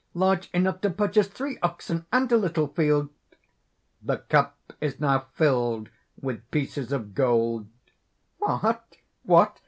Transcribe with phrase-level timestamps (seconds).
[0.15, 2.07] large enough to purchase three oxen...
[2.11, 3.09] and a little field!"
[4.01, 5.89] (The cup is now filled
[6.19, 7.67] with pieces of gold.)
[8.39, 8.97] "What!
[9.21, 9.59] what!...